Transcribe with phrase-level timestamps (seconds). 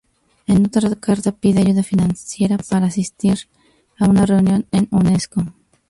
[0.47, 3.37] En otra carta pide ayuda financiera para poder asistir
[3.99, 5.43] a una reunión en Unesco.